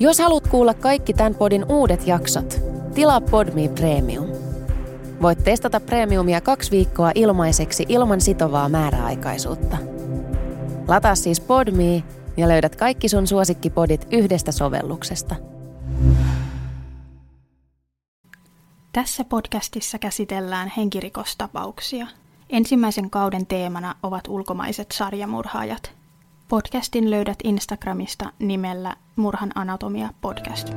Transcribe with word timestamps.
Jos 0.00 0.18
haluat 0.18 0.48
kuulla 0.48 0.74
kaikki 0.74 1.14
tämän 1.14 1.34
podin 1.34 1.64
uudet 1.68 2.06
jaksot, 2.06 2.60
tilaa 2.94 3.20
Podme 3.20 3.68
Premium. 3.68 4.26
Voit 5.22 5.44
testata 5.44 5.80
Premiumia 5.80 6.40
kaksi 6.40 6.70
viikkoa 6.70 7.12
ilmaiseksi 7.14 7.86
ilman 7.88 8.20
sitovaa 8.20 8.68
määräaikaisuutta. 8.68 9.76
Lataa 10.88 11.14
siis 11.14 11.40
Podme 11.40 12.02
ja 12.36 12.48
löydät 12.48 12.76
kaikki 12.76 13.08
sun 13.08 13.26
suosikkipodit 13.26 14.06
yhdestä 14.10 14.52
sovelluksesta. 14.52 15.34
Tässä 18.92 19.24
podcastissa 19.24 19.98
käsitellään 19.98 20.72
henkirikostapauksia. 20.76 22.06
Ensimmäisen 22.50 23.10
kauden 23.10 23.46
teemana 23.46 23.94
ovat 24.02 24.28
ulkomaiset 24.28 24.92
sarjamurhaajat. 24.92 25.97
Podcastin 26.48 27.10
löydät 27.10 27.38
Instagramista 27.44 28.32
nimellä 28.38 28.96
Murhan 29.16 29.52
anatomia 29.54 30.08
podcast. 30.20 30.72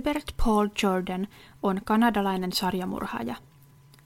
Gilbert 0.00 0.34
Paul 0.44 0.68
Jordan 0.82 1.28
on 1.62 1.80
kanadalainen 1.84 2.52
sarjamurhaaja. 2.52 3.34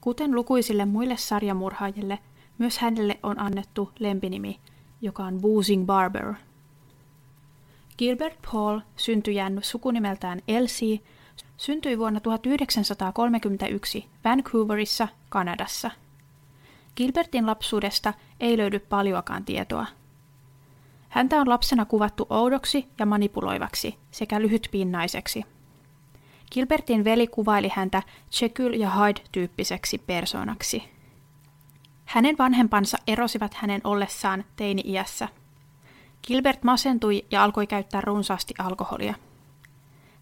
Kuten 0.01 0.35
lukuisille 0.35 0.85
muille 0.85 1.17
sarjamurhaajille, 1.17 2.19
myös 2.57 2.77
hänelle 2.77 3.19
on 3.23 3.39
annettu 3.39 3.91
lempinimi, 3.99 4.59
joka 5.01 5.23
on 5.23 5.41
Boozing 5.41 5.85
Barber. 5.85 6.33
Gilbert 7.97 8.39
Paul 8.51 8.79
syntyjän 8.95 9.59
sukunimeltään 9.61 10.39
Elsie 10.47 10.99
syntyi 11.57 11.97
vuonna 11.97 12.19
1931 12.19 14.05
Vancouverissa, 14.25 15.07
Kanadassa. 15.29 15.91
Gilbertin 16.95 17.45
lapsuudesta 17.45 18.13
ei 18.39 18.57
löydy 18.57 18.79
paljoakaan 18.79 19.45
tietoa. 19.45 19.85
Häntä 21.09 21.41
on 21.41 21.49
lapsena 21.49 21.85
kuvattu 21.85 22.27
oudoksi 22.29 22.87
ja 22.99 23.05
manipuloivaksi 23.05 23.97
sekä 24.11 24.41
lyhytpinnaiseksi– 24.41 25.43
Gilbertin 26.51 27.03
veli 27.03 27.27
kuvaili 27.27 27.69
häntä 27.73 28.03
Jekyll 28.41 28.73
ja 28.73 28.89
Hyde-tyyppiseksi 28.89 29.97
persoonaksi. 29.97 30.83
Hänen 32.05 32.37
vanhempansa 32.37 32.97
erosivat 33.07 33.53
hänen 33.53 33.81
ollessaan 33.83 34.45
teini-iässä. 34.55 35.27
Gilbert 36.27 36.63
masentui 36.63 37.25
ja 37.31 37.43
alkoi 37.43 37.67
käyttää 37.67 38.01
runsaasti 38.01 38.53
alkoholia. 38.59 39.13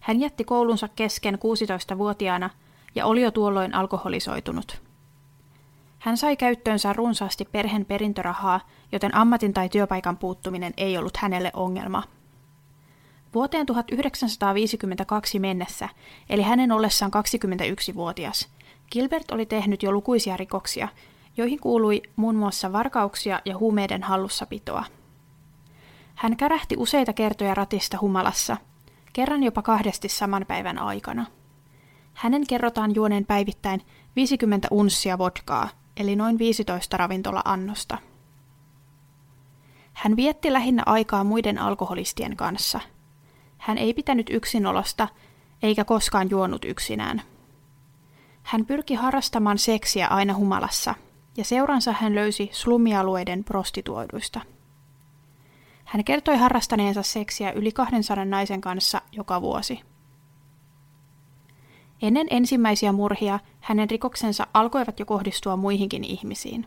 Hän 0.00 0.20
jätti 0.20 0.44
koulunsa 0.44 0.88
kesken 0.88 1.34
16-vuotiaana 1.34 2.50
ja 2.94 3.06
oli 3.06 3.22
jo 3.22 3.30
tuolloin 3.30 3.74
alkoholisoitunut. 3.74 4.82
Hän 5.98 6.16
sai 6.16 6.36
käyttöönsä 6.36 6.92
runsaasti 6.92 7.44
perheen 7.44 7.84
perintörahaa, 7.84 8.60
joten 8.92 9.14
ammatin 9.14 9.52
tai 9.52 9.68
työpaikan 9.68 10.16
puuttuminen 10.16 10.72
ei 10.76 10.98
ollut 10.98 11.16
hänelle 11.16 11.50
ongelma– 11.54 12.02
Vuoteen 13.34 13.66
1952 13.66 15.38
mennessä, 15.38 15.88
eli 16.28 16.42
hänen 16.42 16.72
ollessaan 16.72 17.12
21-vuotias, 17.14 18.48
Gilbert 18.92 19.30
oli 19.30 19.46
tehnyt 19.46 19.82
jo 19.82 19.92
lukuisia 19.92 20.36
rikoksia, 20.36 20.88
joihin 21.36 21.60
kuului 21.60 22.02
muun 22.16 22.36
muassa 22.36 22.72
varkauksia 22.72 23.40
ja 23.44 23.58
huumeiden 23.58 24.02
hallussapitoa. 24.02 24.84
Hän 26.14 26.36
kärähti 26.36 26.76
useita 26.78 27.12
kertoja 27.12 27.54
ratista 27.54 27.98
humalassa, 28.00 28.56
kerran 29.12 29.42
jopa 29.42 29.62
kahdesti 29.62 30.08
saman 30.08 30.44
päivän 30.48 30.78
aikana. 30.78 31.26
Hänen 32.14 32.46
kerrotaan 32.46 32.94
juoneen 32.94 33.26
päivittäin 33.26 33.82
50 34.16 34.68
unssia 34.70 35.18
vodkaa, 35.18 35.68
eli 35.96 36.16
noin 36.16 36.38
15 36.38 36.96
ravintola-annosta. 36.96 37.98
Hän 39.92 40.16
vietti 40.16 40.52
lähinnä 40.52 40.82
aikaa 40.86 41.24
muiden 41.24 41.58
alkoholistien 41.58 42.36
kanssa– 42.36 42.80
hän 43.64 43.78
ei 43.78 43.94
pitänyt 43.94 44.30
yksinolosta, 44.30 45.08
eikä 45.62 45.84
koskaan 45.84 46.30
juonut 46.30 46.64
yksinään. 46.64 47.22
Hän 48.42 48.66
pyrki 48.66 48.94
harrastamaan 48.94 49.58
seksiä 49.58 50.06
aina 50.08 50.34
humalassa, 50.34 50.94
ja 51.36 51.44
seuransa 51.44 51.92
hän 51.92 52.14
löysi 52.14 52.50
slumialueiden 52.52 53.44
prostituoiduista. 53.44 54.40
Hän 55.84 56.04
kertoi 56.04 56.36
harrastaneensa 56.36 57.02
seksiä 57.02 57.52
yli 57.52 57.72
200 57.72 58.24
naisen 58.24 58.60
kanssa 58.60 59.02
joka 59.12 59.42
vuosi. 59.42 59.80
Ennen 62.02 62.26
ensimmäisiä 62.30 62.92
murhia 62.92 63.38
hänen 63.60 63.90
rikoksensa 63.90 64.46
alkoivat 64.54 65.00
jo 65.00 65.06
kohdistua 65.06 65.56
muihinkin 65.56 66.04
ihmisiin. 66.04 66.66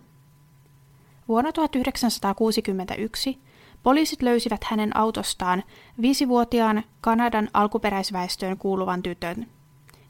Vuonna 1.27 1.51
1961 1.51 3.39
Poliisit 3.83 4.21
löysivät 4.21 4.63
hänen 4.63 4.97
autostaan 4.97 5.63
viisivuotiaan 6.01 6.83
Kanadan 7.01 7.49
alkuperäisväestöön 7.53 8.57
kuuluvan 8.57 9.03
tytön, 9.03 9.47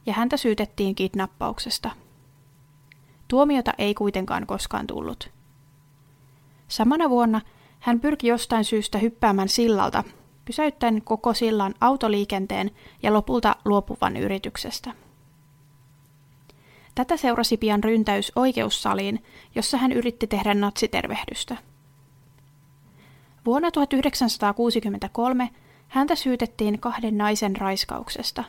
ja 0.06 0.14
häntä 0.14 0.38
syytettiin 0.38 0.96
kidnappauksesta. 0.96 1.92
Tuomiota 3.28 3.74
ei 3.78 3.94
kuitenkaan 3.94 4.48
koskaan 4.48 4.88
tullut. 4.88 5.30
Samana 6.68 7.10
vuonna 7.10 7.42
hän 7.80 8.00
pyrki 8.00 8.28
jostain 8.28 8.66
syystä 8.66 8.98
hyppäämään 8.98 9.50
sillalta, 9.50 10.04
pysäyttäen 10.46 11.02
koko 11.02 11.34
sillan 11.34 11.74
autoliikenteen 11.82 12.72
ja 13.04 13.14
lopulta 13.14 13.56
luopuvan 13.66 14.18
yrityksestä. 14.18 14.94
Tätä 16.96 17.18
seurasi 17.18 17.58
pian 17.58 17.84
ryntäys 17.84 18.32
oikeussaliin, 18.36 19.24
jossa 19.56 19.78
hän 19.78 19.92
yritti 19.92 20.28
tehdä 20.28 20.54
natsitervehdystä. 20.54 21.58
Vuonna 23.47 23.72
1963 23.72 25.50
häntä 25.88 26.16
syytettiin 26.16 26.80
kahden 26.80 27.18
naisen 27.18 27.56
raiskauksesta. 27.56 28.44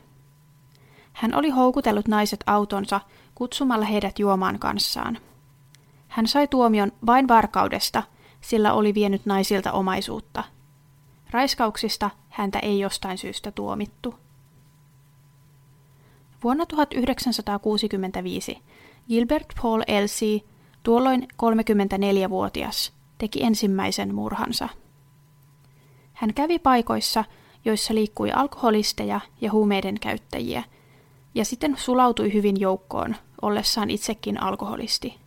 Hän 1.12 1.34
oli 1.34 1.50
houkutellut 1.50 2.08
naiset 2.08 2.44
autonsa 2.46 3.00
kutsumalla 3.34 3.84
heidät 3.84 4.18
juomaan 4.18 4.58
kanssaan. 4.58 5.18
Hän 6.08 6.26
sai 6.26 6.48
tuomion 6.48 6.92
vain 7.06 7.28
varkaudesta, 7.28 8.02
sillä 8.40 8.72
oli 8.72 8.94
vienyt 8.94 9.26
naisilta 9.26 9.72
omaisuutta. 9.72 10.44
Raiskauksista 11.30 12.10
häntä 12.28 12.58
ei 12.58 12.80
jostain 12.80 13.18
syystä 13.18 13.50
tuomittu. 13.52 14.14
Vuonna 16.44 16.66
1965 16.66 18.58
Gilbert 19.08 19.46
Paul 19.62 19.82
Elsie, 19.86 20.40
tuolloin 20.82 21.22
34-vuotias, 21.22 22.92
teki 23.18 23.42
ensimmäisen 23.42 24.14
murhansa. 24.14 24.68
Hän 26.18 26.34
kävi 26.34 26.58
paikoissa, 26.58 27.24
joissa 27.64 27.94
liikkui 27.94 28.32
alkoholisteja 28.32 29.20
ja 29.40 29.52
huumeiden 29.52 30.00
käyttäjiä, 30.00 30.62
ja 31.34 31.44
sitten 31.44 31.76
sulautui 31.76 32.32
hyvin 32.32 32.60
joukkoon, 32.60 33.16
ollessaan 33.42 33.90
itsekin 33.90 34.42
alkoholisti. 34.42 35.18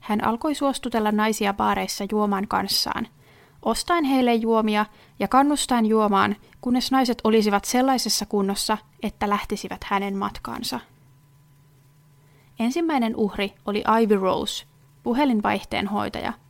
Hän 0.00 0.24
alkoi 0.24 0.54
suostutella 0.54 1.12
naisia 1.12 1.54
baareissa 1.54 2.04
juomaan 2.10 2.48
kanssaan, 2.48 3.08
ostaen 3.62 4.04
heille 4.04 4.34
juomia 4.34 4.86
ja 5.18 5.28
kannustaen 5.28 5.86
juomaan, 5.86 6.36
kunnes 6.60 6.90
naiset 6.90 7.20
olisivat 7.24 7.64
sellaisessa 7.64 8.26
kunnossa, 8.26 8.78
että 9.02 9.28
lähtisivät 9.28 9.84
hänen 9.84 10.16
matkaansa. 10.16 10.80
Ensimmäinen 12.58 13.16
uhri 13.16 13.54
oli 13.66 13.84
Ivy 14.02 14.16
Rose, 14.16 14.64
puhelinvaihteen 15.02 15.86
hoitaja– 15.86 16.32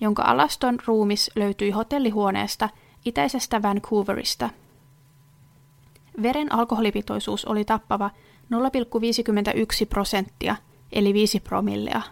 jonka 0.00 0.22
alaston 0.22 0.78
ruumis 0.86 1.30
löytyi 1.34 1.70
hotellihuoneesta 1.70 2.68
itäisestä 3.04 3.62
Vancouverista. 3.62 4.50
Veren 6.22 6.52
alkoholipitoisuus 6.52 7.44
oli 7.44 7.64
tappava 7.64 8.10
0,51 8.54 9.86
prosenttia, 9.88 10.56
eli 10.92 11.14
5 11.14 11.40
promillea. 11.40 12.02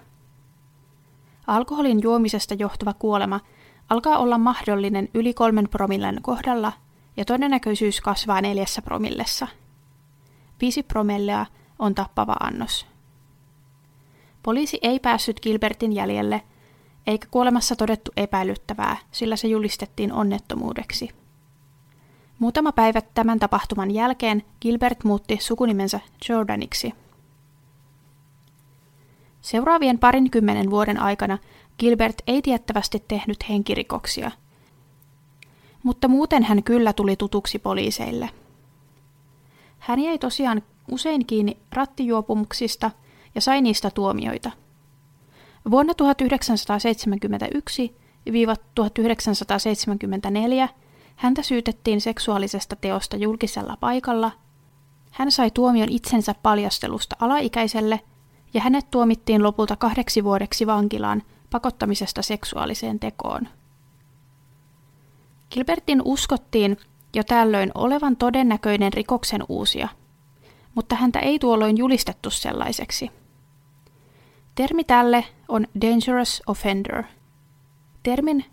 Alkoholin 1.46 2.02
juomisesta 2.02 2.54
johtuva 2.54 2.92
kuolema 2.92 3.40
alkaa 3.88 4.18
olla 4.18 4.38
mahdollinen 4.38 5.08
yli 5.14 5.34
kolmen 5.34 5.68
promillen 5.68 6.18
kohdalla 6.22 6.72
ja 7.16 7.24
todennäköisyys 7.24 8.00
kasvaa 8.00 8.40
neljässä 8.40 8.82
promillessa. 8.82 9.48
5 10.60 10.82
promillea 10.82 11.46
on 11.78 11.94
tappava 11.94 12.36
annos. 12.40 12.86
Poliisi 14.42 14.78
ei 14.82 14.98
päässyt 15.00 15.40
Gilbertin 15.40 15.92
jäljelle– 15.92 16.42
eikä 17.06 17.26
kuolemassa 17.30 17.76
todettu 17.76 18.10
epäilyttävää, 18.16 18.96
sillä 19.12 19.36
se 19.36 19.48
julistettiin 19.48 20.12
onnettomuudeksi. 20.12 21.10
Muutama 22.38 22.72
päivä 22.72 23.00
tämän 23.00 23.38
tapahtuman 23.38 23.90
jälkeen 23.90 24.42
Gilbert 24.60 25.04
muutti 25.04 25.38
sukunimensä 25.40 26.00
Jordaniksi. 26.28 26.92
Seuraavien 29.40 29.98
parinkymmenen 29.98 30.70
vuoden 30.70 31.00
aikana 31.00 31.38
Gilbert 31.78 32.22
ei 32.26 32.42
tiettävästi 32.42 33.04
tehnyt 33.08 33.48
henkirikoksia, 33.48 34.30
mutta 35.82 36.08
muuten 36.08 36.42
hän 36.42 36.62
kyllä 36.62 36.92
tuli 36.92 37.16
tutuksi 37.16 37.58
poliiseille. 37.58 38.30
Hän 39.78 40.00
jäi 40.00 40.18
tosiaan 40.18 40.62
usein 40.90 41.26
kiinni 41.26 41.56
rattijuopumuksista 41.72 42.90
ja 43.34 43.40
sai 43.40 43.62
niistä 43.62 43.90
tuomioita. 43.90 44.50
Vuonna 45.70 45.92
1971-1974 50.66 50.68
häntä 51.16 51.42
syytettiin 51.42 52.00
seksuaalisesta 52.00 52.76
teosta 52.76 53.16
julkisella 53.16 53.76
paikalla. 53.80 54.30
Hän 55.10 55.32
sai 55.32 55.50
tuomion 55.50 55.88
itsensä 55.90 56.34
paljastelusta 56.42 57.16
alaikäiselle 57.20 58.00
ja 58.54 58.60
hänet 58.60 58.90
tuomittiin 58.90 59.42
lopulta 59.42 59.76
kahdeksi 59.76 60.24
vuodeksi 60.24 60.66
vankilaan 60.66 61.22
pakottamisesta 61.50 62.22
seksuaaliseen 62.22 63.00
tekoon. 63.00 63.48
Gilbertin 65.50 66.02
uskottiin 66.04 66.76
jo 67.14 67.24
tällöin 67.24 67.70
olevan 67.74 68.16
todennäköinen 68.16 68.92
rikoksen 68.92 69.42
uusia, 69.48 69.88
mutta 70.74 70.96
häntä 70.96 71.18
ei 71.18 71.38
tuolloin 71.38 71.78
julistettu 71.78 72.30
sellaiseksi. 72.30 73.10
Termi 74.54 74.84
tälle 74.84 75.24
on 75.48 75.66
dangerous 75.80 76.42
offender. 76.46 77.04
Termin 78.02 78.44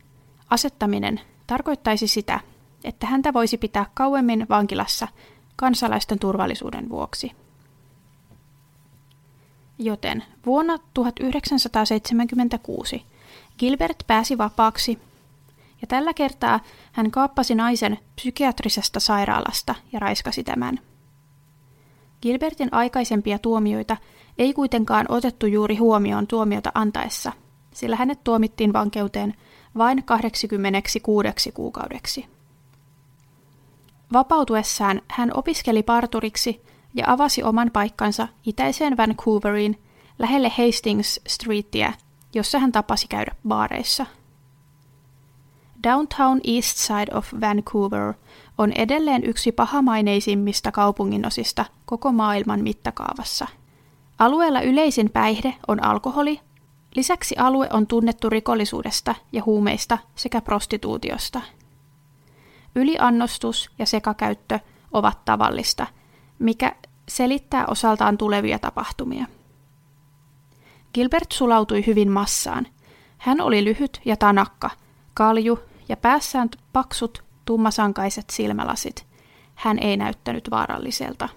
asettaminen 0.49 1.21
tarkoittaisi 1.47 2.07
sitä, 2.07 2.39
että 2.83 3.07
häntä 3.07 3.33
voisi 3.33 3.57
pitää 3.57 3.85
kauemmin 3.93 4.45
vankilassa 4.49 5.07
kansalaisten 5.55 6.19
turvallisuuden 6.19 6.89
vuoksi. 6.89 7.31
Joten 9.79 10.23
vuonna 10.45 10.77
1976 10.93 13.05
Gilbert 13.59 14.03
pääsi 14.07 14.37
vapaaksi 14.37 14.99
ja 15.81 15.87
tällä 15.87 16.13
kertaa 16.13 16.59
hän 16.91 17.11
kaappasi 17.11 17.55
naisen 17.55 17.99
psykiatrisesta 18.15 18.99
sairaalasta 18.99 19.75
ja 19.91 19.99
raiskasi 19.99 20.43
tämän. 20.43 20.79
Gilbertin 22.21 22.69
aikaisempia 22.71 23.39
tuomioita 23.39 23.97
ei 24.37 24.53
kuitenkaan 24.53 25.05
otettu 25.09 25.45
juuri 25.45 25.75
huomioon 25.75 26.27
tuomiota 26.27 26.71
antaessa, 26.73 27.31
sillä 27.73 27.95
hänet 27.95 28.23
tuomittiin 28.23 28.73
vankeuteen 28.73 29.33
vain 29.77 30.03
86 30.03 31.51
kuukaudeksi. 31.53 32.25
Vapautuessaan 34.13 35.01
hän 35.07 35.31
opiskeli 35.33 35.83
parturiksi 35.83 36.61
ja 36.93 37.05
avasi 37.07 37.43
oman 37.43 37.71
paikkansa 37.73 38.27
itäiseen 38.45 38.97
Vancouveriin 38.97 39.79
lähelle 40.19 40.49
Hastings 40.49 41.19
Streetia, 41.27 41.93
jossa 42.33 42.59
hän 42.59 42.71
tapasi 42.71 43.07
käydä 43.07 43.35
baareissa– 43.47 44.05
Downtown 45.83 46.39
East 46.43 46.77
Side 46.77 47.11
of 47.13 47.33
Vancouver 47.41 48.13
on 48.61 48.71
edelleen 48.75 49.23
yksi 49.23 49.51
pahamaineisimmista 49.51 50.71
kaupunginosista 50.71 51.65
koko 51.85 52.11
maailman 52.11 52.63
mittakaavassa. 52.63 53.47
Alueella 54.19 54.61
yleisin 54.61 55.09
päihde 55.09 55.55
on 55.67 55.83
alkoholi, 55.83 56.39
lisäksi 56.95 57.35
alue 57.37 57.67
on 57.73 57.87
tunnettu 57.87 58.29
rikollisuudesta 58.29 59.15
ja 59.31 59.43
huumeista 59.45 59.97
sekä 60.15 60.41
prostituutiosta. 60.41 61.41
Yliannostus 62.75 63.69
ja 63.79 63.85
sekakäyttö 63.85 64.59
ovat 64.91 65.25
tavallista, 65.25 65.87
mikä 66.39 66.75
selittää 67.09 67.65
osaltaan 67.67 68.17
tulevia 68.17 68.59
tapahtumia. 68.59 69.25
Gilbert 70.93 71.31
sulautui 71.31 71.85
hyvin 71.87 72.11
massaan. 72.11 72.67
Hän 73.17 73.41
oli 73.41 73.63
lyhyt 73.63 74.01
ja 74.05 74.17
tanakka, 74.17 74.69
kalju 75.13 75.59
ja 75.89 75.97
päässään 75.97 76.49
paksut, 76.73 77.30
tummasankaiset 77.51 78.29
silmälasit. 78.29 79.05
Hän 79.55 79.79
ei 79.79 79.97
näyttänyt 79.97 80.51
vaaralliselta. 80.51 81.29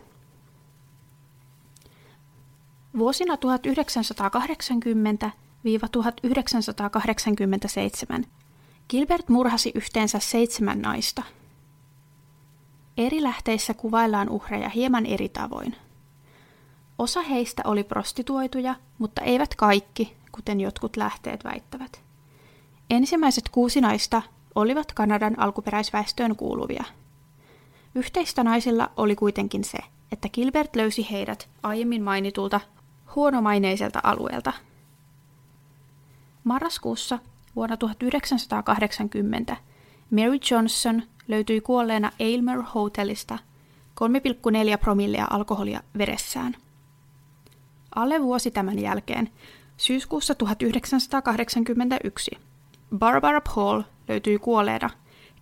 Vuosina 2.99 3.35
1980-1987 3.35 3.39
Gilbert 8.89 9.29
murhasi 9.29 9.73
yhteensä 9.75 10.19
seitsemän 10.19 10.83
naista. 10.83 11.23
Eri 12.97 13.23
lähteissä 13.23 13.75
kuvaillaan 13.75 14.29
uhreja 14.29 14.69
hieman 14.69 15.07
eri 15.07 15.29
tavoin. 15.29 15.77
Osa 16.99 17.23
heistä 17.23 17.63
oli 17.65 17.85
prostituoituja, 17.85 18.75
mutta 18.99 19.23
eivät 19.23 19.55
kaikki, 19.55 20.17
kuten 20.33 20.61
jotkut 20.61 20.97
lähteet 20.97 21.45
väittävät. 21.45 22.03
Ensimmäiset 22.91 23.49
kuusi 23.49 23.81
naista 23.81 24.23
olivat 24.55 24.93
Kanadan 24.93 25.39
alkuperäisväestöön 25.39 26.37
kuuluvia. 26.37 26.85
Yhteistä 27.95 28.45
naisilla 28.45 28.91
oli 28.97 29.17
kuitenkin 29.17 29.65
se, 29.65 29.79
että 30.13 30.29
Gilbert 30.29 30.77
löysi 30.77 31.09
heidät 31.11 31.49
aiemmin 31.63 32.03
mainitulta 32.03 32.61
huonomaineiselta 33.15 34.01
alueelta. 34.03 34.53
Marraskuussa 36.45 37.19
vuonna 37.57 37.77
1980 37.77 39.57
Mary 40.11 40.39
Johnson 40.51 41.03
löytyi 41.29 41.61
kuolleena 41.61 42.13
Aylmer 42.21 42.63
Hotelista 42.75 43.39
3,4 44.01 44.79
promillea 44.81 45.27
alkoholia 45.31 45.81
veressään. 45.99 46.57
Alle 47.95 48.23
vuosi 48.23 48.51
tämän 48.51 48.79
jälkeen, 48.79 49.31
syyskuussa 49.77 50.35
1981, 50.35 52.31
Barbara 52.99 53.41
Paul 53.41 53.83
löytyi 54.09 54.39
kuolleena 54.39 54.91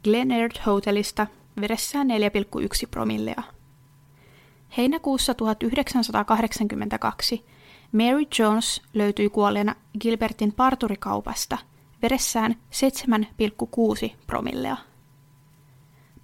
Glenard 0.04 0.52
Hotelista 0.66 1.26
veressään 1.60 2.08
4,1 2.08 2.14
promillea. 2.90 3.42
Heinäkuussa 4.76 5.34
1982 5.34 7.44
Mary 7.92 8.26
Jones 8.38 8.82
löytyi 8.94 9.28
kuolleena 9.28 9.74
Gilbertin 10.00 10.52
parturikaupasta 10.52 11.58
veressään 12.02 12.56
7,6 14.06 14.12
promillea. 14.26 14.76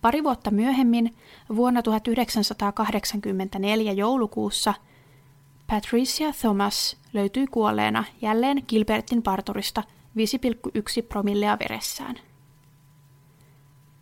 Pari 0.00 0.24
vuotta 0.24 0.50
myöhemmin, 0.50 1.16
vuonna 1.56 1.82
1984 1.82 3.92
joulukuussa, 3.92 4.74
Patricia 5.66 6.32
Thomas 6.40 6.96
löytyi 7.12 7.46
kuolleena 7.46 8.04
jälleen 8.22 8.62
Gilbertin 8.68 9.22
parturista 9.22 9.82
5,1 10.16 10.22
promillea 11.08 11.58
veressään. 11.58 12.27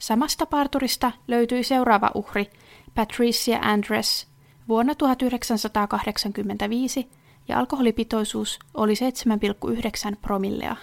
Samasta 0.07 0.47
parturista 0.47 1.13
löytyi 1.29 1.65
seuraava 1.65 2.11
uhri, 2.15 2.51
Patricia 2.95 3.59
Andres, 3.63 4.27
vuonna 4.69 4.95
1985 4.95 7.09
ja 7.49 7.59
alkoholipitoisuus 7.59 8.59
oli 8.75 8.95
7,9 10.11 10.17
promillea. 10.23 10.77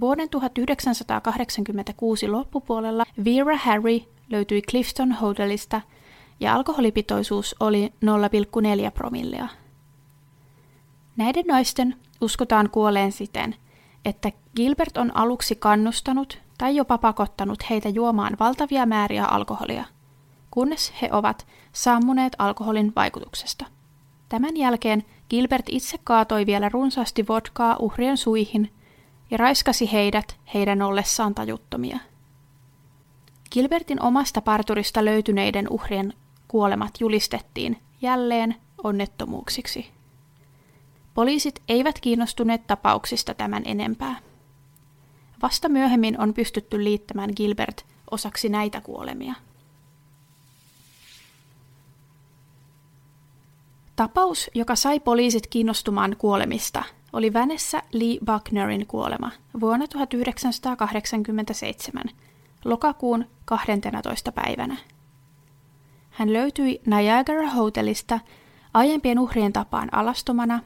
Vuoden 0.00 0.28
1986 0.28 2.28
loppupuolella 2.28 3.04
Vera 3.24 3.56
Harry 3.56 4.00
löytyi 4.30 4.62
Clifton 4.62 5.12
Hotelista 5.12 5.80
ja 6.40 6.54
alkoholipitoisuus 6.54 7.56
oli 7.60 7.92
0,4 8.04 8.10
promillea. 8.94 9.48
Näiden 11.16 11.44
naisten 11.46 11.96
uskotaan 12.20 12.70
kuolleen 12.70 13.12
siten, 13.12 13.54
että 14.04 14.32
Gilbert 14.56 14.96
on 14.96 15.16
aluksi 15.16 15.56
kannustanut 15.56 16.47
tai 16.58 16.76
jopa 16.76 16.98
pakottanut 16.98 17.70
heitä 17.70 17.88
juomaan 17.88 18.36
valtavia 18.40 18.86
määriä 18.86 19.24
alkoholia, 19.24 19.84
kunnes 20.50 20.92
he 21.02 21.08
ovat 21.12 21.46
sammuneet 21.72 22.32
alkoholin 22.38 22.92
vaikutuksesta. 22.96 23.66
Tämän 24.28 24.56
jälkeen 24.56 25.04
Gilbert 25.30 25.64
itse 25.68 25.98
kaatoi 26.04 26.46
vielä 26.46 26.68
runsaasti 26.68 27.28
vodkaa 27.28 27.76
uhrien 27.76 28.16
suihin 28.16 28.72
ja 29.30 29.38
raiskasi 29.38 29.92
heidät 29.92 30.36
heidän 30.54 30.82
ollessaan 30.82 31.34
tajuttomia. 31.34 31.98
Gilbertin 33.52 34.02
omasta 34.02 34.40
parturista 34.40 35.04
löytyneiden 35.04 35.66
uhrien 35.70 36.12
kuolemat 36.48 37.00
julistettiin 37.00 37.78
jälleen 38.02 38.54
onnettomuuksiksi. 38.84 39.86
Poliisit 41.14 41.62
eivät 41.68 42.00
kiinnostuneet 42.00 42.66
tapauksista 42.66 43.34
tämän 43.34 43.62
enempää. 43.66 44.27
Vasta 45.42 45.68
myöhemmin 45.68 46.20
on 46.20 46.34
pystytty 46.34 46.84
liittämään 46.84 47.30
Gilbert 47.36 47.86
osaksi 48.10 48.48
näitä 48.48 48.80
kuolemia. 48.80 49.34
Tapaus, 53.96 54.50
joka 54.54 54.76
sai 54.76 55.00
poliisit 55.00 55.46
kiinnostumaan 55.46 56.16
kuolemista, 56.18 56.84
oli 57.12 57.32
Vanessa 57.32 57.82
Lee 57.92 58.18
Bucknerin 58.26 58.86
kuolema 58.86 59.30
vuonna 59.60 59.88
1987, 59.88 62.04
lokakuun 62.64 63.24
12. 63.44 64.32
päivänä. 64.32 64.76
Hän 66.10 66.32
löytyi 66.32 66.80
Niagara-hotellista 66.86 68.20
aiempien 68.74 69.18
uhrien 69.18 69.52
tapaan 69.52 69.88
alastomana 69.92 70.60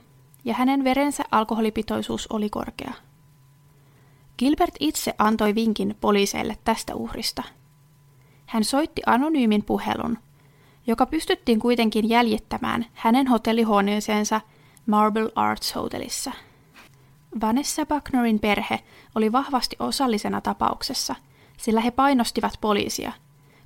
ja 0.45 0.55
hänen 0.55 0.85
verensä 0.85 1.25
alkoholipitoisuus 1.31 2.27
oli 2.27 2.51
korkea. 2.51 2.93
Gilbert 4.43 4.75
itse 4.81 5.15
antoi 5.19 5.55
vinkin 5.55 5.97
poliiseille 6.01 6.59
tästä 6.65 6.95
uhrista. 6.95 7.43
Hän 8.47 8.65
soitti 8.65 9.03
anonyymin 9.07 9.65
puhelun, 9.65 10.19
joka 10.87 11.07
pystyttiin 11.07 11.61
kuitenkin 11.61 12.09
jäljittämään 12.09 12.87
hänen 12.93 13.27
hotellihuoneeseensa 13.27 14.41
Marble 14.87 15.33
Arts 15.35 15.75
Hotellissa. 15.75 16.33
Vanessa 17.41 17.87
Bucknerin 17.87 18.39
perhe 18.39 18.81
oli 19.15 19.33
vahvasti 19.33 19.77
osallisena 19.79 20.41
tapauksessa, 20.41 21.15
sillä 21.59 21.81
he 21.81 21.91
painostivat 21.91 22.53
poliisia, 22.61 23.13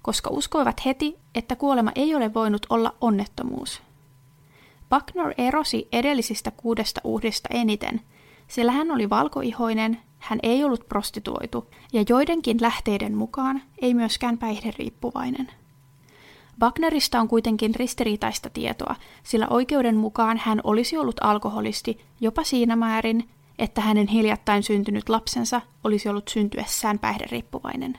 koska 0.02 0.30
uskoivat 0.30 0.84
heti, 0.84 1.16
että 1.34 1.56
kuolema 1.56 1.92
ei 1.94 2.14
ole 2.14 2.34
voinut 2.34 2.66
olla 2.70 2.94
onnettomuus. 3.00 3.82
Buckner 4.90 5.34
erosi 5.38 5.88
edellisistä 5.92 6.50
kuudesta 6.50 7.00
uhrista 7.04 7.48
eniten, 7.52 8.00
sillä 8.48 8.72
hän 8.72 8.90
oli 8.90 9.10
valkoihoinen, 9.10 10.00
hän 10.26 10.38
ei 10.42 10.64
ollut 10.64 10.88
prostituoitu 10.88 11.70
ja 11.92 12.04
joidenkin 12.08 12.56
lähteiden 12.60 13.14
mukaan 13.14 13.62
ei 13.78 13.94
myöskään 13.94 14.38
päihderiippuvainen. 14.38 15.50
Wagnerista 16.62 17.20
on 17.20 17.28
kuitenkin 17.28 17.74
ristiriitaista 17.74 18.50
tietoa, 18.50 18.96
sillä 19.22 19.46
oikeuden 19.50 19.96
mukaan 19.96 20.38
hän 20.38 20.60
olisi 20.64 20.98
ollut 20.98 21.16
alkoholisti 21.20 22.00
jopa 22.20 22.44
siinä 22.44 22.76
määrin, 22.76 23.28
että 23.58 23.80
hänen 23.80 24.08
hiljattain 24.08 24.62
syntynyt 24.62 25.08
lapsensa 25.08 25.60
olisi 25.84 26.08
ollut 26.08 26.28
syntyessään 26.28 26.98
päihderiippuvainen. 26.98 27.98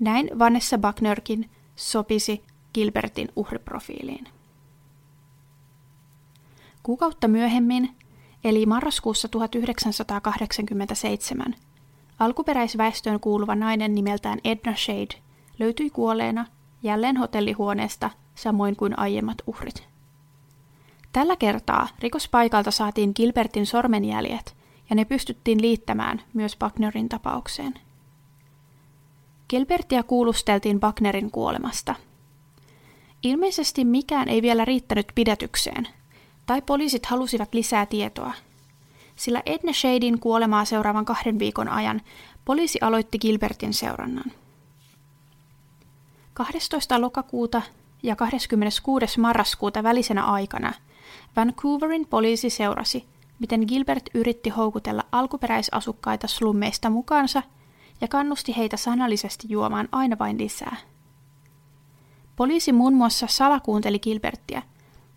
Näin 0.00 0.30
Vanessa 0.38 0.78
Bucknerkin 0.78 1.50
sopisi 1.76 2.44
Gilbertin 2.74 3.28
uhriprofiiliin. 3.36 4.28
Kuukautta 6.82 7.28
myöhemmin, 7.28 7.90
eli 8.44 8.66
marraskuussa 8.66 9.28
1987, 9.28 11.54
alkuperäisväestöön 12.18 13.20
kuuluva 13.20 13.54
nainen 13.54 13.94
nimeltään 13.94 14.38
Edna 14.44 14.76
Shade 14.76 15.20
löytyi 15.58 15.90
kuolleena 15.90 16.46
jälleen 16.82 17.16
hotellihuoneesta 17.16 18.10
samoin 18.34 18.76
kuin 18.76 18.98
aiemmat 18.98 19.38
uhrit. 19.46 19.90
Tällä 21.12 21.36
kertaa 21.36 21.88
rikospaikalta 21.98 22.70
saatiin 22.70 23.12
Gilbertin 23.16 23.66
sormenjäljet 23.66 24.56
ja 24.90 24.96
ne 24.96 25.04
pystyttiin 25.04 25.62
liittämään 25.62 26.22
myös 26.32 26.56
Bucknerin 26.56 27.08
tapaukseen. 27.08 27.74
Gilbertia 29.48 30.02
kuulusteltiin 30.02 30.80
Bucknerin 30.80 31.30
kuolemasta. 31.30 31.94
Ilmeisesti 33.22 33.84
mikään 33.84 34.28
ei 34.28 34.42
vielä 34.42 34.64
riittänyt 34.64 35.06
pidätykseen, 35.14 35.88
tai 36.46 36.62
poliisit 36.62 37.06
halusivat 37.06 37.54
lisää 37.54 37.86
tietoa. 37.86 38.32
Sillä 39.16 39.42
Edna 39.46 39.72
Shadin 39.72 40.20
kuolemaa 40.20 40.64
seuraavan 40.64 41.04
kahden 41.04 41.38
viikon 41.38 41.68
ajan 41.68 42.00
poliisi 42.44 42.78
aloitti 42.82 43.18
Gilbertin 43.18 43.74
seurannan. 43.74 44.32
12. 46.34 47.00
lokakuuta 47.00 47.62
ja 48.02 48.16
26. 48.16 49.20
marraskuuta 49.20 49.82
välisenä 49.82 50.24
aikana 50.24 50.72
Vancouverin 51.36 52.06
poliisi 52.06 52.50
seurasi, 52.50 53.04
miten 53.38 53.64
Gilbert 53.68 54.04
yritti 54.14 54.50
houkutella 54.50 55.02
alkuperäisasukkaita 55.12 56.26
slummeista 56.26 56.90
mukaansa 56.90 57.42
ja 58.00 58.08
kannusti 58.08 58.56
heitä 58.56 58.76
sanallisesti 58.76 59.46
juomaan 59.50 59.88
aina 59.92 60.18
vain 60.18 60.38
lisää. 60.38 60.76
Poliisi 62.36 62.72
muun 62.72 62.94
muassa 62.94 63.26
salakuunteli 63.26 63.98
Gilberttiä 63.98 64.62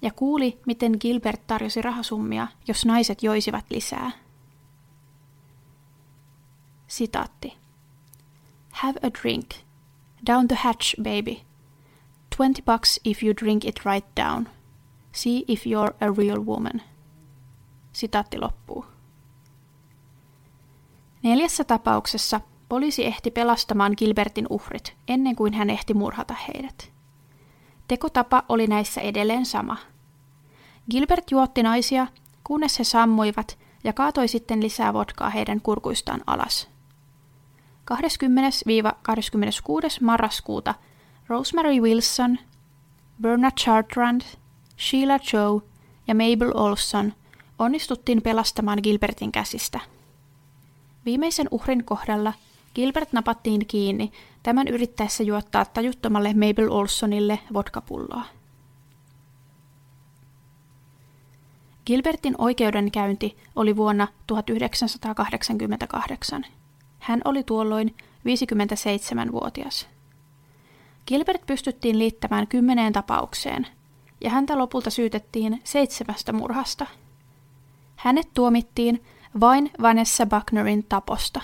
ja 0.04 0.12
kuuli, 0.12 0.60
miten 0.66 0.98
Gilbert 1.00 1.48
tarjosi 1.48 1.82
rahasummia, 1.82 2.48
jos 2.68 2.86
naiset 2.86 3.24
joisivat 3.24 3.66
lisää. 3.70 4.12
Sitaatti. 6.88 7.54
Have 8.72 9.00
a 9.04 9.10
drink– 9.22 9.50
Down 10.26 10.48
the 10.48 10.56
hatch, 10.56 10.96
baby. 11.04 11.42
Twenty 12.38 12.62
bucks 12.62 13.00
if 13.04 13.24
you 13.24 13.34
drink 13.34 13.66
it 13.66 13.86
right 13.86 14.06
down. 14.16 14.48
See 15.12 15.44
if 15.48 15.66
you're 15.66 15.94
a 16.02 16.12
real 16.18 16.46
woman. 16.46 16.82
Sitaatti 17.94 18.40
loppuu. 18.40 18.86
Neljässä 21.24 21.64
tapauksessa 21.64 22.42
poliisi 22.70 23.06
ehti 23.06 23.32
pelastamaan 23.32 23.94
Gilbertin 23.98 24.48
uhrit 24.50 24.94
ennen 25.08 25.36
kuin 25.36 25.54
hän 25.54 25.70
ehti 25.70 25.94
murhata 25.94 26.36
heidät. 26.48 26.92
Tekotapa 27.88 28.44
oli 28.50 28.68
näissä 28.68 29.02
edelleen 29.02 29.46
sama. 29.46 29.78
Gilbert 30.92 31.32
juotti 31.32 31.64
naisia, 31.64 32.08
kunnes 32.44 32.80
he 32.80 32.84
sammuivat 32.84 33.58
ja 33.84 33.94
kaatoi 33.94 34.28
sitten 34.28 34.64
lisää 34.64 34.94
vodkaa 34.94 35.30
heidän 35.30 35.62
kurkuistaan 35.62 36.22
alas– 36.28 36.68
20-26. 37.92 37.96
marraskuuta 40.02 40.76
Rosemary 41.28 41.80
Wilson, 41.80 42.40
Bernard 43.22 43.56
Chartrand, 43.60 44.22
Sheila 44.80 45.20
Joe 45.34 45.62
ja 46.08 46.16
Mabel 46.16 46.52
Olson 46.54 47.14
onnistuttiin 47.60 48.22
pelastamaan 48.22 48.80
Gilbertin 48.84 49.32
käsistä. 49.32 49.80
Viimeisen 51.06 51.48
uhrin 51.52 51.86
kohdalla 51.86 52.34
Gilbert 52.76 53.14
napattiin 53.14 53.66
kiinni 53.68 54.12
tämän 54.44 54.68
yrittäessä 54.68 55.24
juottaa 55.24 55.66
tajuttomalle 55.66 56.34
Mabel 56.34 56.72
Olsonille 56.72 57.40
vodkapulloa. 57.54 58.26
Gilbertin 61.86 62.36
oikeudenkäynti 62.38 63.38
oli 63.56 63.76
vuonna 63.76 64.08
1988. 64.28 66.46
Hän 67.00 67.22
oli 67.26 67.44
tuolloin 67.44 67.96
57-vuotias. 68.20 69.88
Gilbert 71.08 71.46
pystyttiin 71.46 72.00
liittämään 72.00 72.48
kymmeneen 72.48 72.94
tapaukseen, 72.94 73.68
ja 74.22 74.30
häntä 74.30 74.58
lopulta 74.58 74.90
syytettiin 74.90 75.62
seitsemästä 75.64 76.34
murhasta. 76.34 76.86
Hänet 77.96 78.30
tuomittiin 78.34 79.04
vain 79.40 79.72
Vanessa 79.82 80.26
Bucknerin 80.26 80.86
taposta. 80.90 81.42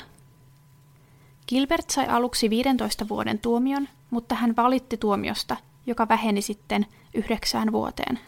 Gilbert 1.48 1.90
sai 1.90 2.08
aluksi 2.08 2.50
15 2.50 3.10
vuoden 3.10 3.40
tuomion, 3.40 3.88
mutta 4.10 4.36
hän 4.36 4.56
valitti 4.56 4.98
tuomiosta, 4.98 5.58
joka 5.86 6.08
väheni 6.08 6.42
sitten 6.42 6.86
yhdeksään 7.14 7.72
vuoteen. 7.72 8.20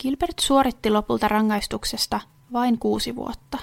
Gilbert 0.00 0.38
suoritti 0.38 0.90
lopulta 0.90 1.28
rangaistuksesta 1.28 2.20
vain 2.52 2.78
kuusi 2.78 3.16
vuotta. 3.16 3.58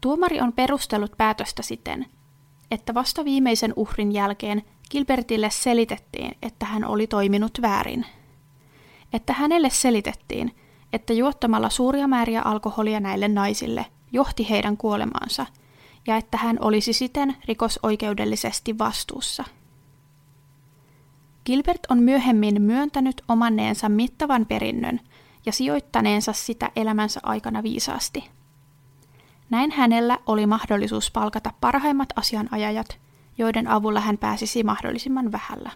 Tuomari 0.00 0.40
on 0.40 0.52
perustellut 0.52 1.12
päätöstä 1.16 1.62
siten, 1.62 2.06
että 2.70 2.94
vasta 2.94 3.24
viimeisen 3.24 3.72
uhrin 3.76 4.12
jälkeen 4.12 4.62
Gilbertille 4.90 5.50
selitettiin, 5.50 6.32
että 6.42 6.66
hän 6.66 6.84
oli 6.84 7.06
toiminut 7.06 7.58
väärin. 7.62 8.06
Että 9.12 9.32
hänelle 9.32 9.70
selitettiin, 9.70 10.54
että 10.92 11.12
juottamalla 11.12 11.70
suuria 11.70 12.08
määriä 12.08 12.42
alkoholia 12.42 13.00
näille 13.00 13.28
naisille 13.28 13.86
johti 14.12 14.50
heidän 14.50 14.76
kuolemaansa 14.76 15.46
ja 16.06 16.16
että 16.16 16.36
hän 16.36 16.58
olisi 16.60 16.92
siten 16.92 17.36
rikosoikeudellisesti 17.44 18.78
vastuussa. 18.78 19.44
Gilbert 21.48 21.80
on 21.88 21.98
myöhemmin 21.98 22.62
myöntänyt 22.62 23.22
omanneensa 23.28 23.88
mittavan 23.88 24.46
perinnön 24.46 25.00
ja 25.46 25.52
sijoittaneensa 25.52 26.32
sitä 26.32 26.70
elämänsä 26.76 27.20
aikana 27.22 27.62
viisaasti– 27.62 28.24
näin 29.50 29.70
hänellä 29.70 30.18
oli 30.26 30.46
mahdollisuus 30.46 31.10
palkata 31.10 31.52
parhaimmat 31.60 32.08
asianajajat, 32.16 32.98
joiden 33.38 33.68
avulla 33.68 34.00
hän 34.00 34.18
pääsisi 34.18 34.62
mahdollisimman 34.62 35.32
vähällä. 35.32 35.70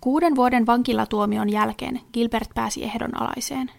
Kuuden 0.00 0.36
vuoden 0.36 0.66
vankilatuomion 0.66 1.50
jälkeen 1.50 2.00
Gilbert 2.12 2.50
pääsi 2.54 2.84
ehdonalaiseen. 2.84 3.70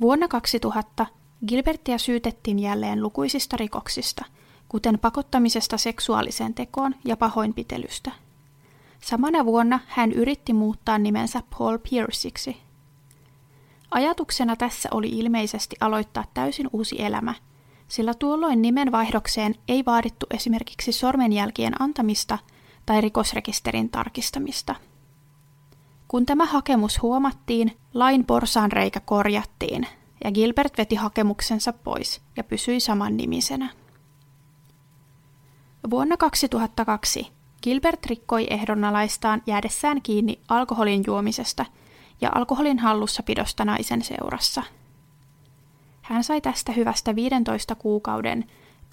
Vuonna 0.00 0.28
2000 0.28 1.06
Gilbertia 1.48 1.98
syytettiin 1.98 2.58
jälleen 2.58 3.02
lukuisista 3.02 3.56
rikoksista, 3.56 4.24
kuten 4.72 4.98
pakottamisesta 4.98 5.78
seksuaaliseen 5.78 6.54
tekoon 6.54 6.94
ja 7.04 7.16
pahoinpitelystä. 7.16 8.12
Samana 9.04 9.44
vuonna 9.44 9.80
hän 9.86 10.12
yritti 10.12 10.52
muuttaa 10.52 10.98
nimensä 10.98 11.42
Paul 11.58 11.78
Pierceiksi– 11.78 12.56
Ajatuksena 13.92 14.56
tässä 14.56 14.88
oli 14.92 15.08
ilmeisesti 15.08 15.76
aloittaa 15.80 16.24
täysin 16.34 16.68
uusi 16.72 17.02
elämä, 17.02 17.34
sillä 17.88 18.14
tuolloin 18.14 18.62
nimenvaihdokseen 18.62 19.54
ei 19.68 19.84
vaadittu 19.84 20.26
esimerkiksi 20.30 20.92
sormenjälkien 20.92 21.82
antamista 21.82 22.38
tai 22.86 23.00
rikosrekisterin 23.00 23.90
tarkistamista. 23.90 24.74
Kun 26.08 26.26
tämä 26.26 26.46
hakemus 26.46 27.02
huomattiin, 27.02 27.76
lain 27.94 28.24
porsaanreikä 28.24 29.00
korjattiin 29.00 29.86
ja 30.24 30.32
Gilbert 30.32 30.78
veti 30.78 30.94
hakemuksensa 30.94 31.72
pois 31.72 32.20
ja 32.36 32.44
pysyi 32.44 32.80
saman 32.80 33.16
nimisenä. 33.16 33.70
Vuonna 35.90 36.16
2002 36.16 37.32
Gilbert 37.62 38.06
rikkoi 38.06 38.46
ehdonalaistaan 38.50 39.42
jäädessään 39.46 40.02
kiinni 40.02 40.40
alkoholin 40.48 41.04
juomisesta 41.06 41.66
ja 42.20 42.30
alkoholin 42.34 42.78
hallussapidosta 42.78 43.64
naisen 43.64 44.02
seurassa. 44.02 44.62
Hän 46.02 46.24
sai 46.24 46.40
tästä 46.40 46.72
hyvästä 46.72 47.16
15 47.16 47.74
kuukauden 47.74 48.44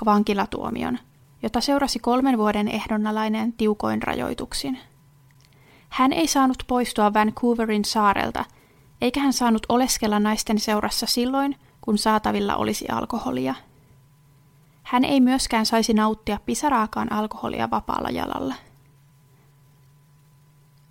vankilatuomion, 0.05 0.99
jota 1.43 1.61
seurasi 1.61 1.99
kolmen 1.99 2.37
vuoden 2.37 2.67
ehdonalainen 2.67 3.53
tiukoin 3.53 4.03
rajoituksin. 4.03 4.79
Hän 5.89 6.13
ei 6.13 6.27
saanut 6.27 6.63
poistua 6.67 7.13
Vancouverin 7.13 7.85
saarelta, 7.85 8.45
eikä 9.01 9.19
hän 9.19 9.33
saanut 9.33 9.65
oleskella 9.69 10.19
naisten 10.19 10.59
seurassa 10.59 11.05
silloin, 11.05 11.55
kun 11.81 11.97
saatavilla 11.97 12.55
olisi 12.55 12.85
alkoholia. 12.91 13.55
Hän 14.89 15.05
ei 15.05 15.21
myöskään 15.21 15.65
saisi 15.65 15.93
nauttia 15.93 16.39
pisaraakaan 16.45 17.11
alkoholia 17.11 17.69
vapaalla 17.69 18.09
jalalla. 18.09 18.55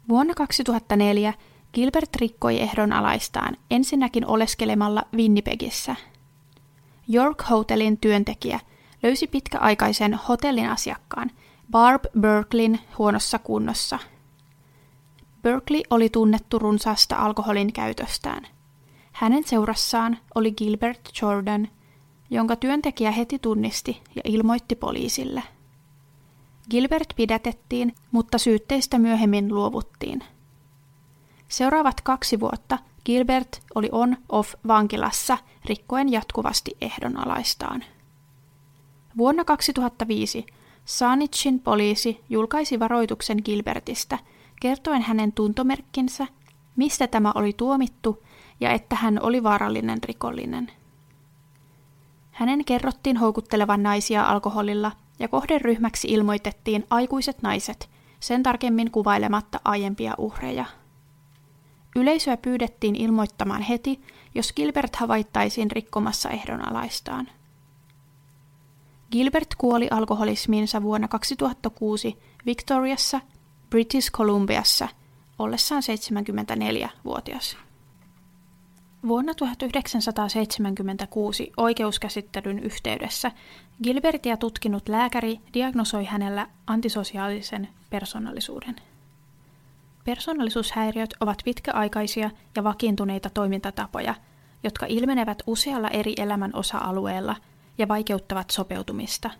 Vuonna 0.09 0.35
2004 0.35 1.35
Gilbert 1.75 2.17
rikkoi 2.17 2.61
ehdon 2.61 2.93
alaistaan 2.93 3.57
ensinnäkin 3.71 4.27
oleskelemalla 4.27 5.03
Winnipegissä. 5.15 5.97
York 7.15 7.43
Hotelin 7.51 7.99
työntekijä 7.99 8.61
löysi 9.03 9.27
pitkäaikaisen 9.27 10.15
hotellin 10.15 10.69
asiakkaan 10.69 11.31
Barb 11.71 12.05
Berklin 12.21 12.81
huonossa 12.99 13.39
kunnossa. 13.39 13.99
Berkeley 15.43 15.83
oli 15.91 16.09
tunnettu 16.09 16.59
runsaasta 16.59 17.17
alkoholin 17.17 17.73
käytöstään. 17.73 18.47
Hänen 19.13 19.45
seurassaan 19.45 20.19
oli 20.35 20.53
Gilbert 20.53 21.11
Jordan, 21.23 21.69
jonka 22.31 22.57
työntekijä 22.57 23.11
heti 23.11 23.39
tunnisti 23.39 24.03
ja 24.17 24.23
ilmoitti 24.25 24.75
poliisille. 24.75 25.43
Gilbert 26.71 27.13
pidätettiin, 27.17 27.95
mutta 28.11 28.39
syytteistä 28.39 28.99
myöhemmin 28.99 29.55
luovuttiin. 29.55 30.25
Seuraavat 31.49 32.01
kaksi 32.01 32.41
vuotta 32.41 32.79
Gilbert 33.05 33.63
oli 33.75 33.89
on-off 33.93 34.55
vankilassa 34.67 35.39
rikkoen 35.65 36.13
jatkuvasti 36.13 36.77
ehdonalaistaan. 36.81 37.85
Vuonna 39.17 39.45
2005 39.45 40.47
Saanitsin 40.89 41.61
poliisi 41.61 42.21
julkaisi 42.29 42.81
varoituksen 42.81 43.39
Gilbertistä 43.45 44.19
kertoen 44.61 45.03
hänen 45.03 45.33
tuntomerkkinsä, 45.33 46.27
mistä 46.77 47.07
tämä 47.07 47.33
oli 47.35 47.53
tuomittu 47.53 48.23
ja 48.61 48.71
että 48.73 48.97
hän 48.97 49.19
oli 49.23 49.43
vaarallinen 49.43 49.99
rikollinen. 50.05 50.71
Hänen 52.39 52.65
kerrottiin 52.65 53.17
houkuttelevan 53.17 53.83
naisia 53.83 54.25
alkoholilla 54.25 54.93
ja 55.19 55.29
kohderyhmäksi 55.29 56.09
ilmoitettiin 56.09 56.87
aikuiset 56.91 57.43
naiset, 57.43 57.91
sen 58.21 58.43
tarkemmin 58.43 58.91
kuvailematta 58.91 59.61
aiempia 59.65 60.15
uhreja. 60.19 60.65
Yleisöä 61.97 62.37
pyydettiin 62.37 62.97
ilmoittamaan 62.97 63.63
heti, 63.63 64.01
jos 64.35 64.53
Gilbert 64.53 64.97
havaittaisiin 64.97 65.71
rikkomassa 65.71 66.31
ehdonalaistaan. 66.31 67.29
Gilbert 69.13 69.55
kuoli 69.59 69.89
alkoholismiinsa 69.91 70.83
vuonna 70.83 71.09
2006 71.09 72.19
Victoriassa, 72.47 73.21
British 73.71 74.11
Columbiassa, 74.13 74.89
ollessaan 75.39 75.83
74-vuotias. 75.83 77.68
Vuonna 79.07 79.35
1976 79.35 81.53
oikeuskäsittelyn 81.57 82.59
yhteydessä 82.59 83.33
Gilbertia 83.83 84.37
tutkinut 84.37 84.89
lääkäri 84.89 85.41
diagnosoi 85.55 86.05
hänellä 86.05 86.47
antisosiaalisen 86.67 87.69
persoonallisuuden. 87.91 88.77
Persoonallisuushäiriöt 90.05 91.15
ovat 91.21 91.39
pitkäaikaisia 91.45 92.31
ja 92.57 92.65
vakiintuneita 92.65 93.31
toimintatapoja, 93.31 94.15
jotka 94.63 94.87
ilmenevät 94.87 95.43
usealla 95.47 95.89
eri 95.89 96.15
elämän 96.17 96.51
osa-alueella 96.55 97.37
ja 97.79 97.89
vaikeuttavat 97.89 98.51
sopeutumista. 98.51 99.31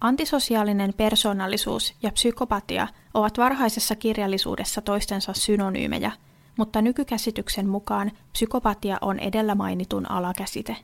Antisosiaalinen 0.00 0.94
persoonallisuus 0.96 1.94
ja 2.02 2.12
psykopatia 2.12 2.88
ovat 3.14 3.38
varhaisessa 3.38 3.96
kirjallisuudessa 3.96 4.80
toistensa 4.80 5.32
synonyymejä– 5.32 6.12
mutta 6.60 6.82
nykykäsityksen 6.82 7.68
mukaan 7.68 8.12
psykopatia 8.32 8.98
on 9.00 9.18
edellä 9.18 9.54
mainitun 9.54 10.10
alakäsite. 10.10 10.76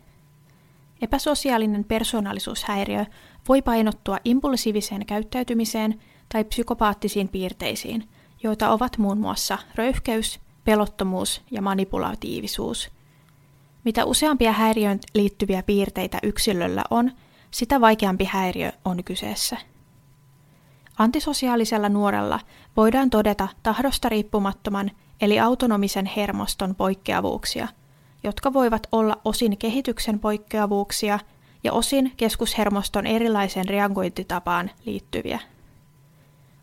Epäsosiaalinen 1.03 1.85
persoonallisuushäiriö 1.85 3.07
voi 3.49 3.63
painottua 3.63 4.19
impulsiiviseen 4.25 5.07
käyttäytymiseen 5.07 6.01
tai 6.29 6.45
psykopaattisiin 6.45 7.29
piirteisiin, 7.29 8.09
joita 8.43 8.71
ovat 8.71 8.99
muun 8.99 9.19
muassa 9.19 9.59
röyhkeys, 9.75 10.41
pelottomuus 10.65 11.43
ja 11.51 11.63
manipulatiivisuus. 11.63 12.91
Mitä 13.85 14.05
useampia 14.05 14.53
häiriöön 14.53 14.99
liittyviä 15.15 15.63
piirteitä 15.63 16.19
yksilöllä 16.23 16.85
on, 16.91 17.13
sitä 17.51 17.81
vaikeampi 17.81 18.25
häiriö 18.25 18.73
on 18.85 19.05
kyseessä. 19.05 19.57
Antisosiaalisella 20.99 21.89
nuorella 21.89 22.41
voidaan 22.77 23.11
todeta 23.11 23.49
tahdosta 23.63 24.09
riippumattoman 24.09 24.91
eli 25.21 25.41
autonomisen 25.41 26.07
hermoston 26.07 26.75
poikkeavuuksia, 26.75 27.69
jotka 28.25 28.53
voivat 28.53 28.87
olla 28.93 29.17
osin 29.25 29.59
kehityksen 29.59 30.19
poikkeavuuksia 30.19 31.19
ja 31.65 31.73
osin 31.73 32.13
keskushermoston 32.17 33.07
erilaiseen 33.07 33.69
reagointitapaan 33.69 34.71
liittyviä. 34.85 35.41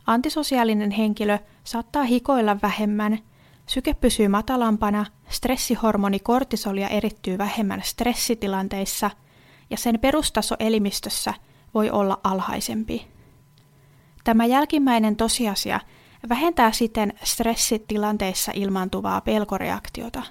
Antisosiaalinen 0.08 0.92
henkilö 0.92 1.40
saattaa 1.64 2.04
hikoilla 2.04 2.58
vähemmän, 2.62 3.20
syke 3.66 3.94
pysyy 3.94 4.28
matalampana, 4.28 5.06
stressihormoni 5.30 6.20
kortisolia 6.20 6.90
erittyy 6.90 7.38
vähemmän 7.38 7.82
stressitilanteissa 7.84 9.12
ja 9.70 9.78
sen 9.78 10.00
perustaso 10.00 10.56
elimistössä 10.60 11.34
voi 11.74 11.90
olla 11.90 12.20
alhaisempi. 12.24 13.08
Tämä 14.24 14.46
jälkimmäinen 14.46 15.16
tosiasia 15.16 15.80
vähentää 16.30 16.72
siten 16.72 17.14
stressitilanteissa 17.24 18.52
ilmaantuvaa 18.56 19.22
pelkoreaktiota. 19.22 20.24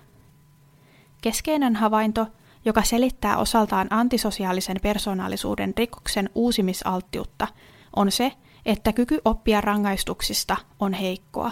Keskeinen 1.22 1.76
havainto, 1.76 2.26
joka 2.64 2.83
selittää 2.83 3.37
osaltaan 3.37 3.87
antisosiaalisen 3.90 4.76
persoonallisuuden 4.83 5.72
rikoksen 5.76 6.31
uusimisalttiutta, 6.35 7.48
on 7.96 8.12
se, 8.12 8.33
että 8.66 8.92
kyky 8.92 9.20
oppia 9.24 9.61
rangaistuksista 9.61 10.57
on 10.81 10.92
heikkoa. 10.92 11.50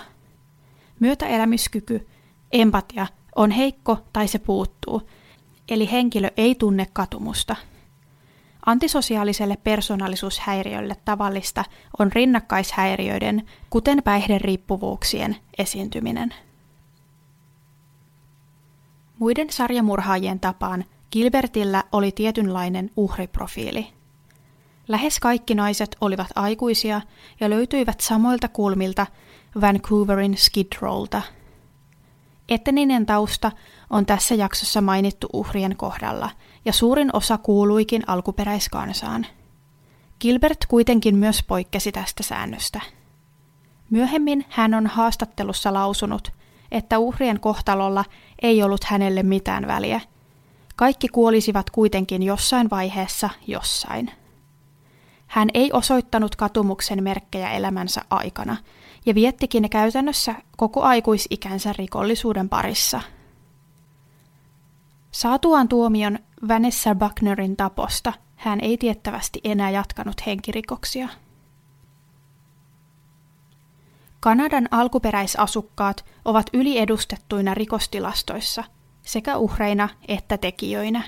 Myötäelämyskyky, 1.01 2.09
empatia, 2.53 3.07
on 3.37 3.51
heikko 3.51 3.99
tai 4.13 4.29
se 4.29 4.39
puuttuu, 4.39 5.03
eli 5.69 5.91
henkilö 5.91 6.31
ei 6.37 6.55
tunne 6.55 6.87
katumusta– 6.93 7.57
Antisosiaaliselle 8.67 9.57
persoonallisuushäiriölle 9.57 10.97
tavallista 11.05 11.65
on 11.99 12.13
rinnakkaishäiriöiden, 12.13 13.47
kuten 13.71 14.03
päihderiippuvuuksien, 14.03 15.37
esiintyminen. 15.59 16.35
Muiden 19.19 19.51
sarjamurhaajien 19.51 20.41
tapaan 20.41 20.85
Gilbertillä 21.13 21.85
oli 21.93 22.13
tietynlainen 22.13 22.91
uhriprofiili. 22.97 23.87
Lähes 24.89 25.21
kaikki 25.21 25.55
naiset 25.55 25.97
olivat 26.01 26.29
aikuisia 26.35 27.01
ja 27.41 27.51
löytyivät 27.51 28.01
samoilta 28.01 28.49
kulmilta 28.49 29.07
Vancouverin 29.61 30.37
Skid 30.37 30.67
Rowlta. 30.81 31.23
Etninen 32.49 33.07
tausta 33.07 33.53
on 33.91 34.07
tässä 34.07 34.35
jaksossa 34.35 34.81
mainittu 34.81 35.29
uhrien 35.33 35.77
kohdalla– 35.77 36.31
ja 36.65 36.73
suurin 36.73 37.11
osa 37.13 37.39
kuuluikin 37.39 38.03
alkuperäiskansaan. 38.07 39.27
Gilbert 40.21 40.67
kuitenkin 40.69 41.17
myös 41.17 41.43
poikkesi 41.43 41.93
tästä 41.93 42.23
säännöstä. 42.23 42.81
Myöhemmin 43.91 44.45
hän 44.49 44.75
on 44.75 44.87
haastattelussa 44.87 45.73
lausunut, 45.73 46.33
että 46.73 46.99
uhrien 46.99 47.41
kohtalolla 47.41 48.05
ei 48.43 48.63
ollut 48.63 48.85
hänelle 48.85 49.23
mitään 49.23 49.67
väliä. 49.67 50.01
Kaikki 50.77 51.09
kuolisivat 51.09 51.71
kuitenkin 51.71 52.23
jossain 52.23 52.71
vaiheessa 52.71 53.31
jossain. 53.47 54.11
Hän 55.27 55.49
ei 55.55 55.73
osoittanut 55.73 56.37
katumuksen 56.37 57.03
merkkejä 57.03 57.51
elämänsä 57.51 58.01
aikana 58.11 58.57
ja 59.07 59.15
viettikin 59.15 59.71
käytännössä 59.71 60.35
koko 60.57 60.83
aikuisikänsä 60.83 61.73
rikollisuuden 61.79 62.49
parissa– 62.49 63.01
Saatuaan 65.11 65.69
tuomion 65.69 66.19
Vanessa 66.49 66.95
Bucknerin 66.95 67.57
taposta 67.57 68.13
hän 68.37 68.61
ei 68.61 68.79
tiettävästi 68.79 69.41
enää 69.45 69.71
jatkanut 69.71 70.27
henkirikoksia. 70.27 71.09
Kanadan 74.21 74.69
alkuperäisasukkaat 74.71 76.05
ovat 76.25 76.47
yliedustettuina 76.53 77.55
rikostilastoissa, 77.55 78.65
sekä 79.03 79.37
uhreina 79.37 79.89
että 80.09 80.39
tekijöinä. 80.39 81.03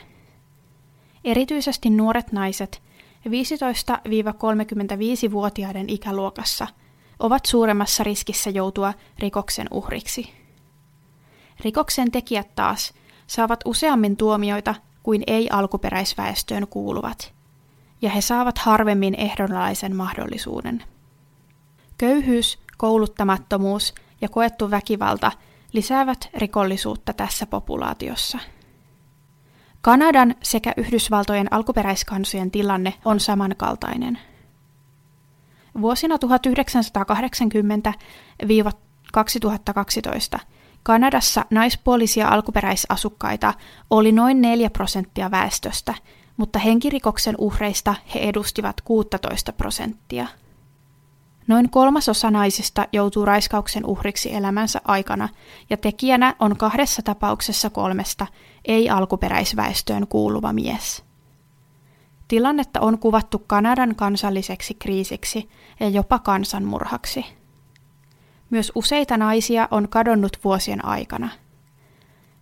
Erityisesti 1.25 1.91
nuoret 1.91 2.33
naiset 2.33 2.83
15-35-vuotiaiden 3.29 5.89
ikäluokassa 5.89 6.67
ovat 7.19 7.47
suuremmassa 7.47 8.05
riskissä 8.05 8.51
joutua 8.51 8.95
rikoksen 9.19 9.67
uhriksi. 9.71 10.33
Rikoksen 11.61 12.11
tekijät 12.11 12.55
taas 12.55 12.95
saavat 13.27 13.61
useammin 13.65 14.17
tuomioita 14.17 14.75
kuin 15.03 15.23
ei-alkuperäisväestöön 15.27 16.67
kuuluvat, 16.69 17.33
ja 18.03 18.11
he 18.11 18.21
saavat 18.21 18.59
harvemmin 18.59 19.15
ehdonalaisen 19.15 19.97
mahdollisuuden. 19.97 20.85
Köyhyys, 21.99 22.59
kouluttamattomuus 22.77 23.95
ja 24.21 24.29
koettu 24.29 24.71
väkivalta 24.71 25.33
lisäävät 25.73 26.29
rikollisuutta 26.35 27.13
tässä 27.13 27.47
populaatiossa. 27.47 28.39
Kanadan 29.81 30.35
sekä 30.43 30.73
Yhdysvaltojen 30.77 31.53
alkuperäiskansojen 31.53 32.51
tilanne 32.51 32.95
on 33.05 33.21
samankaltainen. 33.21 34.19
Vuosina 35.81 36.17
1980-2012 40.37 40.39
Kanadassa 40.83 41.45
naispuolisia 41.51 42.29
alkuperäisasukkaita 42.29 43.55
oli 43.91 44.13
noin 44.13 44.41
4 44.41 44.71
prosenttia 44.71 45.31
väestöstä, 45.31 45.95
mutta 46.37 46.59
henkirikoksen 46.59 47.35
uhreista 47.39 47.95
he 48.15 48.21
edustivat 48.21 48.81
16 48.81 49.53
prosenttia. 49.53 50.27
Noin 51.47 51.71
kolmasosa 51.71 52.31
naisista 52.31 52.87
joutuu 52.93 53.25
raiskauksen 53.25 53.87
uhriksi 53.87 54.35
elämänsä 54.35 54.81
aikana, 54.85 55.29
ja 55.71 55.77
tekijänä 55.77 56.35
on 56.39 56.57
kahdessa 56.57 57.03
tapauksessa 57.03 57.71
kolmesta 57.71 58.27
ei-alkuperäisväestöön 58.65 60.07
kuuluva 60.07 60.53
mies. 60.53 61.05
Tilannetta 62.29 62.81
on 62.81 62.99
kuvattu 62.99 63.39
Kanadan 63.39 63.95
kansalliseksi 63.95 64.75
kriisiksi 64.75 65.49
ja 65.81 65.89
jopa 65.89 66.19
kansanmurhaksi. 66.19 67.25
Myös 68.53 68.73
useita 68.75 69.17
naisia 69.17 69.69
on 69.71 69.89
kadonnut 69.89 70.39
vuosien 70.45 70.85
aikana. 70.85 71.29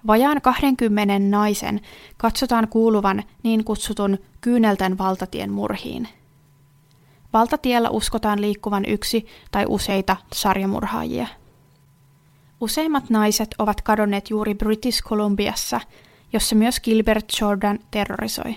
Vajaan 0.07 0.41
20 0.41 1.19
naisen 1.19 1.81
katsotaan 2.17 2.69
kuuluvan 2.69 3.23
niin 3.43 3.65
kutsutun 3.65 4.19
kyynelten 4.41 4.99
valtatien 4.99 5.53
murhiin. 5.53 6.09
Valtatiellä 7.33 7.91
uskotaan 7.91 8.41
liikkuvan 8.41 8.85
yksi 8.85 9.27
tai 9.51 9.65
useita 9.69 10.17
sarjamurhaajia. 10.33 11.27
Useimmat 12.61 13.11
naiset 13.11 13.55
ovat 13.59 13.81
kadonneet 13.81 14.31
juuri 14.31 14.55
British 14.55 15.03
Columbiassa, 15.03 15.81
jossa 16.33 16.55
myös 16.55 16.81
Gilbert 16.81 17.27
Jordan 17.41 17.79
terrorisoi. 17.91 18.57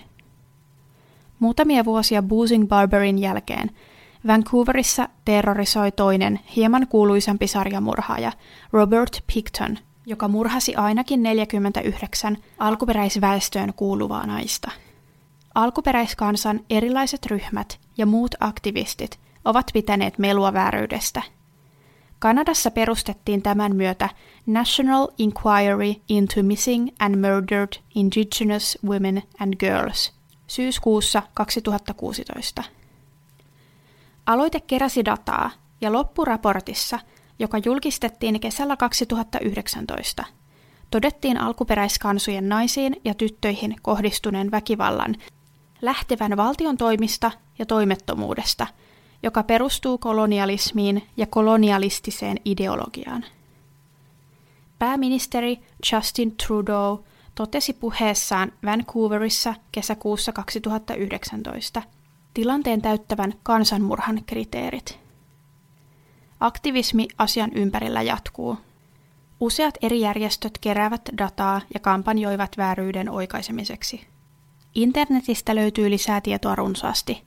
Muutamia 1.39 1.85
vuosia 1.85 2.21
Boozing 2.21 2.67
Barberin 2.67 3.19
jälkeen 3.19 3.71
Vancouverissa 4.27 5.09
terrorisoi 5.25 5.91
toinen, 5.91 6.39
hieman 6.55 6.87
kuuluisampi 6.87 7.47
sarjamurhaaja, 7.47 8.31
Robert 8.73 9.23
Picton, 9.33 9.77
joka 10.05 10.27
murhasi 10.27 10.75
ainakin 10.75 11.23
49 11.23 12.37
alkuperäisväestöön 12.57 13.73
kuuluvaa 13.73 14.25
naista. 14.25 14.71
Alkuperäiskansan 15.55 16.59
erilaiset 16.69 17.25
ryhmät 17.25 17.79
ja 17.97 18.05
muut 18.05 18.35
aktivistit 18.39 19.19
ovat 19.45 19.67
pitäneet 19.73 20.17
melua 20.17 20.53
vääryydestä. 20.53 21.21
Kanadassa 22.19 22.71
perustettiin 22.71 23.41
tämän 23.41 23.75
myötä 23.75 24.09
National 24.45 25.07
Inquiry 25.17 25.93
into 26.09 26.43
Missing 26.43 26.87
and 26.99 27.15
Murdered 27.15 27.73
Indigenous 27.95 28.79
Women 28.85 29.23
and 29.39 29.53
Girls 29.55 30.13
syyskuussa 30.47 31.21
2016. 31.33 32.63
Aloite 34.25 34.59
keräsi 34.59 35.05
dataa 35.05 35.51
ja 35.81 35.93
loppuraportissa, 35.93 36.99
joka 37.39 37.57
julkistettiin 37.65 38.39
kesällä 38.39 38.77
2019, 38.77 40.23
todettiin 40.91 41.37
alkuperäiskansojen 41.37 42.49
naisiin 42.49 42.95
ja 43.05 43.13
tyttöihin 43.13 43.75
kohdistuneen 43.81 44.51
väkivallan 44.51 45.15
lähtevän 45.81 46.37
valtion 46.37 46.77
toimista 46.77 47.31
ja 47.59 47.65
toimettomuudesta, 47.65 48.67
joka 49.23 49.43
perustuu 49.43 49.97
kolonialismiin 49.97 51.07
ja 51.17 51.27
kolonialistiseen 51.27 52.37
ideologiaan. 52.45 53.25
Pääministeri 54.79 55.59
Justin 55.91 56.37
Trudeau 56.37 56.97
totesi 57.35 57.73
puheessaan 57.73 58.51
Vancouverissa 58.65 59.53
kesäkuussa 59.71 60.31
2019 60.31 61.81
tilanteen 62.33 62.81
täyttävän 62.81 63.33
kansanmurhan 63.43 64.21
kriteerit. 64.25 64.99
Aktivismi 66.39 67.07
asian 67.17 67.51
ympärillä 67.55 68.01
jatkuu. 68.01 68.57
Useat 69.39 69.75
eri 69.81 69.99
järjestöt 69.99 70.57
keräävät 70.57 71.01
dataa 71.17 71.61
ja 71.73 71.79
kampanjoivat 71.79 72.57
vääryyden 72.57 73.09
oikaisemiseksi. 73.09 74.07
Internetistä 74.75 75.55
löytyy 75.55 75.89
lisää 75.89 76.21
tietoa 76.21 76.55
runsaasti. 76.55 77.23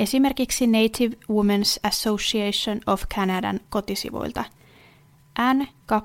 Esimerkiksi 0.00 0.66
Native 0.66 1.16
Women's 1.16 1.78
Association 1.82 2.80
of 2.86 3.02
Canadan 3.14 3.60
kotisivuilta 3.68 4.44
n2vac.ca. 5.40 6.04